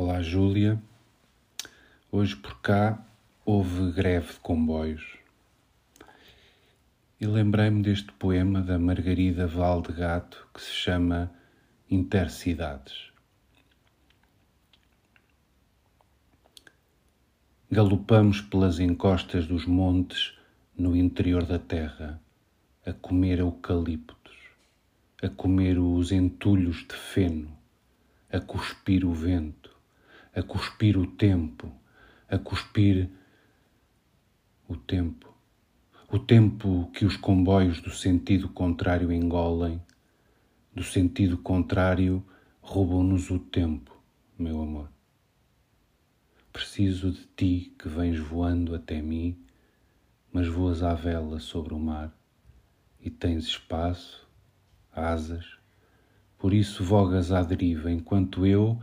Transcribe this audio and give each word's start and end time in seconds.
Olá, 0.00 0.22
Júlia. 0.22 0.80
Hoje 2.08 2.36
por 2.36 2.60
cá 2.60 3.04
houve 3.44 3.90
greve 3.90 4.32
de 4.32 4.38
comboios. 4.38 5.18
E 7.20 7.26
lembrei-me 7.26 7.82
deste 7.82 8.12
poema 8.12 8.62
da 8.62 8.78
Margarida 8.78 9.48
Valdegato 9.48 10.46
que 10.54 10.62
se 10.62 10.70
chama 10.70 11.32
Intercidades. 11.90 13.10
Galopamos 17.68 18.40
pelas 18.40 18.78
encostas 18.78 19.48
dos 19.48 19.66
montes 19.66 20.38
no 20.78 20.94
interior 20.94 21.44
da 21.44 21.58
terra, 21.58 22.22
a 22.86 22.92
comer 22.92 23.40
eucaliptos, 23.40 24.36
a 25.20 25.28
comer 25.28 25.76
os 25.76 26.12
entulhos 26.12 26.86
de 26.86 26.94
feno, 26.94 27.50
a 28.30 28.38
cuspir 28.38 29.04
o 29.04 29.12
vento, 29.12 29.67
a 30.38 30.42
cuspir 30.42 30.96
o 30.96 31.04
tempo, 31.04 31.72
a 32.28 32.38
cuspir 32.38 33.10
o 34.68 34.76
tempo. 34.76 35.34
O 36.08 36.18
tempo 36.18 36.88
que 36.94 37.04
os 37.04 37.16
comboios 37.16 37.80
do 37.80 37.90
sentido 37.90 38.48
contrário 38.48 39.12
engolem, 39.12 39.82
do 40.72 40.84
sentido 40.84 41.36
contrário 41.36 42.24
roubam-nos 42.60 43.30
o 43.30 43.38
tempo, 43.40 44.00
meu 44.38 44.62
amor. 44.62 44.88
Preciso 46.52 47.10
de 47.10 47.26
ti 47.36 47.74
que 47.76 47.88
vens 47.88 48.18
voando 48.18 48.76
até 48.76 49.02
mim, 49.02 49.36
mas 50.32 50.46
voas 50.46 50.84
à 50.84 50.94
vela 50.94 51.40
sobre 51.40 51.74
o 51.74 51.80
mar 51.80 52.16
e 53.00 53.10
tens 53.10 53.44
espaço, 53.44 54.26
asas, 54.92 55.58
por 56.38 56.54
isso 56.54 56.84
vogas 56.84 57.32
à 57.32 57.42
deriva 57.42 57.90
enquanto 57.90 58.46
eu 58.46 58.80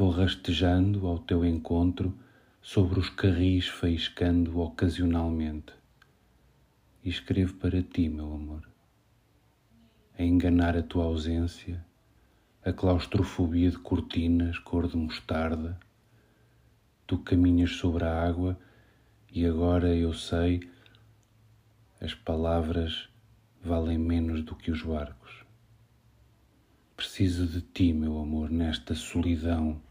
vou 0.00 0.08
rastejando 0.08 1.06
ao 1.06 1.18
teu 1.18 1.44
encontro 1.44 2.18
sobre 2.62 2.98
os 2.98 3.10
carris 3.10 3.68
faiscando 3.68 4.58
ocasionalmente. 4.58 5.74
E 7.04 7.10
escrevo 7.10 7.52
para 7.56 7.82
ti, 7.82 8.08
meu 8.08 8.32
amor, 8.32 8.66
a 10.18 10.22
enganar 10.22 10.74
a 10.74 10.82
tua 10.82 11.04
ausência, 11.04 11.84
a 12.64 12.72
claustrofobia 12.72 13.70
de 13.70 13.76
cortinas 13.76 14.58
cor 14.58 14.88
de 14.88 14.96
mostarda 14.96 15.78
Tu 17.06 17.18
caminhas 17.18 17.72
sobre 17.72 18.02
a 18.04 18.26
água 18.26 18.58
e 19.30 19.44
agora 19.44 19.94
eu 19.94 20.14
sei 20.14 20.60
as 22.00 22.14
palavras 22.14 23.06
valem 23.62 23.98
menos 23.98 24.42
do 24.44 24.56
que 24.56 24.70
os 24.70 24.80
barcos. 24.80 25.44
Preciso 26.96 27.46
de 27.46 27.60
ti, 27.60 27.92
meu 27.92 28.18
amor, 28.18 28.50
nesta 28.50 28.94
solidão, 28.94 29.82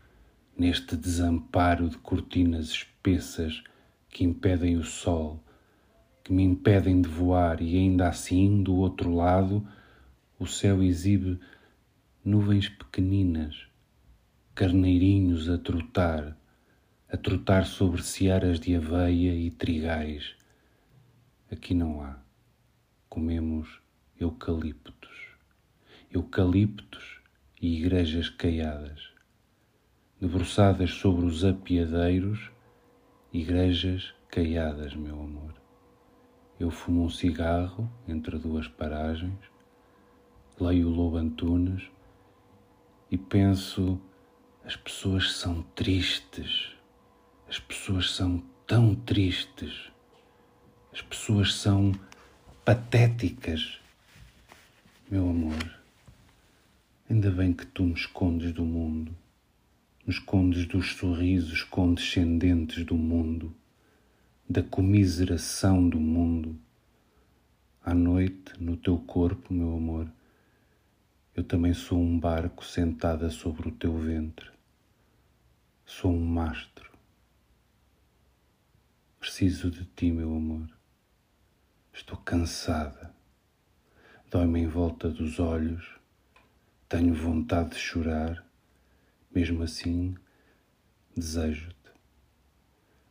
neste 0.60 0.96
desamparo 0.96 1.90
de 1.90 1.98
cortinas 1.98 2.68
espessas 2.70 3.64
que 4.10 4.24
impedem 4.24 4.78
o 4.78 4.84
sol, 4.84 5.44
que 6.24 6.34
me 6.34 6.44
impedem 6.44 7.02
de 7.02 7.10
voar 7.10 7.62
e 7.62 7.78
ainda 7.78 8.10
assim, 8.10 8.62
do 8.62 8.76
outro 8.76 9.12
lado, 9.12 9.66
o 10.38 10.46
céu 10.46 10.84
exibe 10.84 11.40
nuvens 12.24 12.70
pequeninas, 12.70 13.68
carneirinhos 14.54 15.50
a 15.50 15.58
trotar 15.58 16.38
a 17.12 17.18
trotar 17.18 17.66
sobre 17.66 18.04
searas 18.04 18.60
de 18.60 18.76
aveia 18.76 19.34
e 19.34 19.50
trigais. 19.50 20.36
Aqui 21.52 21.74
não 21.74 22.04
há. 22.04 22.20
Comemos 23.10 23.82
eucaliptos. 24.20 25.10
Eucaliptos 26.12 27.20
e 27.60 27.80
igrejas 27.80 28.30
caiadas. 28.30 29.10
Debruçadas 30.20 30.92
sobre 30.92 31.26
os 31.26 31.46
apiadeiros, 31.46 32.52
igrejas 33.32 34.14
caiadas, 34.30 34.96
meu 34.96 35.22
amor. 35.22 35.54
Eu 36.60 36.70
fumo 36.70 37.06
um 37.06 37.10
cigarro 37.10 37.90
entre 38.08 38.38
duas 38.38 38.68
paragens, 38.68 39.40
leio 40.60 40.88
o 40.88 40.92
Lobo 40.92 41.18
Antunes 41.18 41.84
e 43.10 43.18
penso: 43.18 44.00
as 44.66 44.76
pessoas 44.76 45.32
são 45.32 45.64
tristes 45.76 46.78
as 47.50 47.58
pessoas 47.58 48.12
são 48.12 48.44
tão 48.68 48.94
tristes, 48.94 49.90
as 50.94 51.02
pessoas 51.02 51.56
são 51.56 51.92
patéticas. 52.64 53.80
Meu 55.10 55.28
amor, 55.28 55.80
ainda 57.10 57.32
bem 57.32 57.52
que 57.52 57.66
tu 57.66 57.82
me 57.82 57.94
escondes 57.94 58.54
do 58.54 58.64
mundo, 58.64 59.18
me 60.10 60.16
escondes 60.16 60.66
dos 60.66 60.96
sorrisos 60.96 61.62
condescendentes 61.62 62.84
do 62.84 62.96
mundo, 62.98 63.56
da 64.50 64.64
comiseração 64.64 65.88
do 65.88 66.00
mundo. 66.00 66.60
À 67.86 67.94
noite, 67.94 68.54
no 68.60 68.76
teu 68.76 68.98
corpo, 68.98 69.54
meu 69.54 69.72
amor, 69.72 70.12
eu 71.36 71.44
também 71.44 71.76
sou 71.76 72.02
um 72.02 72.20
barco 72.20 72.66
sentada 72.66 73.30
sobre 73.30 73.70
o 73.70 73.72
teu 73.72 73.96
ventre. 74.00 74.50
Sou 75.86 76.12
um 76.12 76.26
mastro 76.26 76.90
Preciso 79.20 79.70
de 79.70 79.86
ti, 79.86 80.12
meu 80.12 80.36
amor. 80.36 80.68
Estou 81.94 82.18
cansada. 82.18 83.14
Dói-me 84.32 84.62
em 84.62 84.68
volta 84.68 85.08
dos 85.08 85.40
olhos. 85.40 86.00
Tenho 86.88 87.14
vontade 87.14 87.72
de 87.72 87.76
chorar. 87.76 88.49
Mesmo 89.34 89.64
assim, 89.64 90.16
desejo-te. 91.16 91.76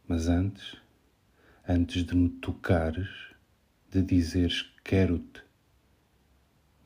Mas 0.06 0.28
antes, 0.28 0.76
antes 1.66 2.04
de 2.04 2.16
me 2.16 2.28
tocares, 2.28 3.08
de 3.90 4.02
dizeres 4.02 4.70
quero-te, 4.84 5.42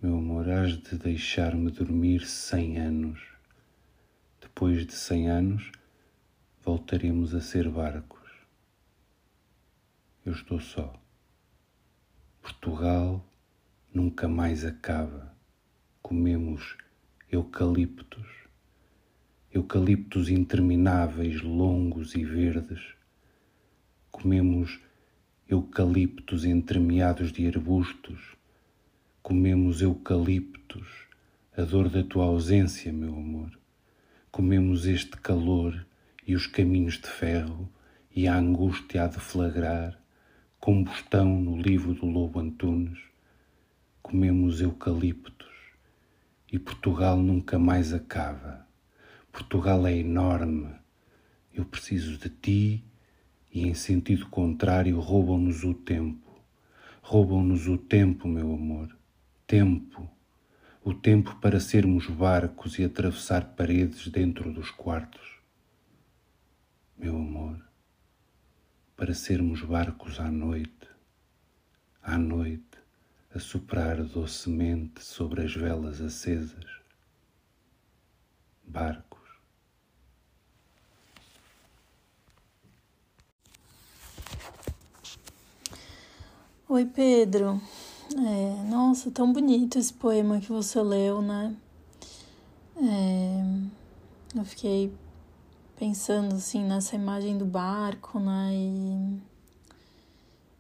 meu 0.00 0.16
amor, 0.16 0.48
has 0.48 0.76
de 0.76 0.98
deixar-me 0.98 1.70
dormir 1.70 2.26
cem 2.26 2.78
anos. 2.78 3.20
Depois 4.41 4.84
de 4.87 4.94
cem 4.94 5.31
anos, 5.31 5.70
voltaremos 6.64 7.34
a 7.34 7.41
ser 7.41 7.69
barcos 7.69 8.22
eu 10.25 10.32
estou 10.32 10.60
só. 10.60 10.94
Portugal 12.41 13.25
nunca 13.93 14.28
mais 14.28 14.64
acaba. 14.64 15.34
Comemos 16.00 16.76
eucaliptos, 17.31 18.28
eucaliptos 19.53 20.29
intermináveis, 20.29 21.43
longos 21.43 22.15
e 22.15 22.25
verdes. 22.25 22.81
Comemos 24.11 24.81
eucaliptos 25.49 26.45
entremeados 26.45 27.33
de 27.33 27.47
arbustos. 27.47 28.21
Comemos 29.23 29.83
eucaliptos, 29.83 30.89
a 31.57 31.62
dor 31.62 31.89
da 31.89 32.03
tua 32.03 32.25
ausência, 32.25 32.93
meu 32.93 33.15
amor. 33.15 33.51
Comemos 34.31 34.87
este 34.87 35.17
calor 35.19 35.87
e 36.27 36.35
os 36.35 36.47
caminhos 36.47 36.99
de 36.99 37.09
ferro 37.09 37.69
e 38.15 38.27
a 38.27 38.37
angústia 38.37 39.05
a 39.05 39.07
deflagrar 39.07 40.03
combustão 40.62 41.41
no 41.41 41.61
livro 41.61 41.93
do 41.93 42.07
Lobo 42.07 42.39
Antunes, 42.39 42.97
comemos 44.01 44.61
eucaliptos 44.61 45.51
e 46.53 46.57
Portugal 46.57 47.17
nunca 47.17 47.59
mais 47.59 47.93
acaba. 47.93 48.65
Portugal 49.32 49.87
é 49.87 49.97
enorme. 49.97 50.69
Eu 51.53 51.65
preciso 51.65 52.19
de 52.19 52.28
ti 52.28 52.84
e, 53.50 53.66
em 53.66 53.75
sentido 53.75 54.26
contrário, 54.26 55.00
roubam-nos 55.00 55.65
o 55.65 55.75
tempo. 55.75 56.31
Roubam-nos 57.00 57.66
o 57.66 57.76
tempo, 57.76 58.28
meu 58.28 58.53
amor. 58.54 58.97
Tempo. 59.47 60.09
O 60.84 60.94
tempo 60.94 61.37
para 61.41 61.59
sermos 61.59 62.06
barcos 62.06 62.78
e 62.78 62.84
atravessar 62.84 63.56
paredes 63.56 64.06
dentro 64.09 64.52
dos 64.52 64.70
quartos. 64.70 65.38
Meu 66.96 67.17
amor 67.17 67.73
para 69.02 69.14
sermos 69.14 69.62
barcos 69.62 70.20
à 70.20 70.31
noite, 70.31 70.88
à 72.00 72.17
noite, 72.17 72.78
a 73.35 73.40
soprar 73.40 74.00
docemente 74.05 75.02
sobre 75.02 75.44
as 75.44 75.52
velas 75.52 76.00
acesas. 76.00 76.70
Barcos. 78.62 79.22
Oi, 86.75 86.87
Pedro. 86.87 87.61
É, 88.17 88.63
nossa, 88.63 89.11
tão 89.11 89.31
bonito 89.31 89.79
esse 89.79 89.93
poema 89.93 90.41
que 90.41 90.49
você 90.49 90.81
leu, 90.81 91.21
né? 91.21 91.55
É, 92.79 94.39
eu 94.39 94.43
fiquei 94.43 94.91
pensando 95.79 96.35
assim 96.35 96.65
nessa 96.65 96.97
imagem 96.97 97.37
do 97.37 97.45
barco, 97.45 98.19
né? 98.19 98.53
E, 98.55 99.21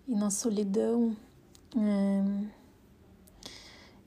e 0.08 0.14
na 0.14 0.30
solidão. 0.30 1.16
É, 1.74 2.44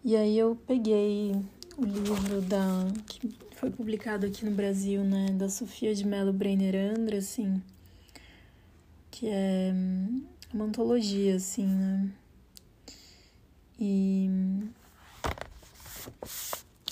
e 0.03 0.15
aí 0.15 0.37
eu 0.37 0.55
peguei 0.67 1.31
o 1.75 1.83
livro 1.83 2.39
da 2.39 2.85
que 3.07 3.35
foi 3.55 3.71
publicado 3.71 4.27
aqui 4.27 4.45
no 4.45 4.51
Brasil, 4.51 5.03
né, 5.03 5.31
da 5.31 5.49
Sofia 5.49 5.95
de 5.95 6.05
Mello 6.05 6.31
Brenner 6.31 6.75
Andra, 6.95 7.17
assim, 7.17 7.59
que 9.09 9.27
é 9.27 9.73
uma 10.53 10.65
antologia, 10.65 11.35
assim, 11.35 11.65
né? 11.65 12.09
E 13.79 14.29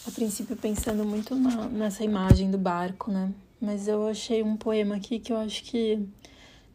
a 0.05 0.11
princípio 0.11 0.55
pensando 0.55 1.05
muito 1.05 1.35
na, 1.35 1.67
nessa 1.67 2.03
imagem 2.03 2.51
do 2.51 2.57
barco, 2.57 3.11
né? 3.11 3.33
Mas 3.61 3.88
eu 3.88 4.07
achei 4.07 4.44
um 4.44 4.57
poema 4.57 4.95
aqui 4.95 5.19
que 5.19 5.31
eu 5.31 5.38
acho 5.38 5.63
que 5.63 6.05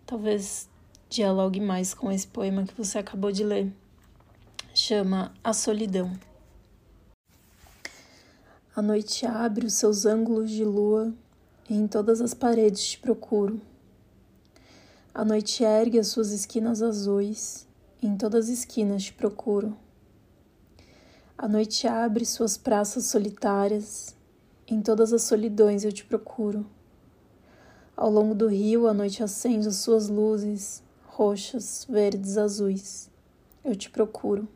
talvez 0.06 0.68
dialogue 1.10 1.60
mais 1.60 1.92
com 1.92 2.10
esse 2.10 2.26
poema 2.26 2.64
que 2.64 2.74
você 2.74 2.98
acabou 2.98 3.30
de 3.30 3.44
ler. 3.44 3.72
Chama 4.74 5.34
A 5.44 5.52
Solidão. 5.52 6.18
A 8.74 8.80
noite 8.80 9.26
abre 9.26 9.66
os 9.66 9.74
seus 9.74 10.06
ângulos 10.06 10.50
de 10.50 10.64
lua 10.64 11.12
e 11.68 11.74
em 11.74 11.86
todas 11.86 12.20
as 12.20 12.32
paredes 12.32 12.90
te 12.90 12.98
procuro. 12.98 13.60
A 15.18 15.24
noite 15.24 15.64
ergue 15.64 15.98
as 15.98 16.06
suas 16.06 16.30
esquinas 16.30 16.80
azuis 16.80 17.66
em 18.00 18.16
todas 18.16 18.44
as 18.44 18.58
esquinas 18.58 19.02
te 19.02 19.12
procuro. 19.12 19.76
A 21.36 21.48
noite 21.48 21.88
abre 21.88 22.24
suas 22.24 22.56
praças 22.56 23.06
solitárias, 23.06 24.14
em 24.68 24.80
todas 24.80 25.12
as 25.12 25.22
solidões 25.22 25.82
eu 25.82 25.90
te 25.90 26.04
procuro. 26.04 26.64
Ao 27.96 28.08
longo 28.08 28.32
do 28.32 28.46
rio 28.46 28.86
a 28.86 28.94
noite 28.94 29.20
acende 29.20 29.66
as 29.66 29.78
suas 29.78 30.08
luzes, 30.08 30.84
roxas, 31.04 31.84
verdes, 31.90 32.38
azuis. 32.38 33.10
Eu 33.64 33.74
te 33.74 33.90
procuro. 33.90 34.46